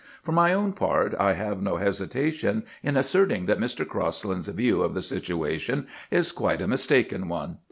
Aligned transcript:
For 0.23 0.31
my 0.31 0.51
own 0.51 0.73
part, 0.73 1.13
I 1.19 1.33
have 1.33 1.61
no 1.61 1.75
hesitation 1.77 2.63
in 2.81 2.97
asserting 2.97 3.45
that 3.45 3.59
Mr. 3.59 3.87
Crosland's 3.87 4.47
view 4.47 4.81
of 4.81 4.95
the 4.95 5.01
situation 5.03 5.85
is 6.09 6.31
quite 6.31 6.59
a 6.59 6.67
mistaken 6.67 7.27
one. 7.27 7.59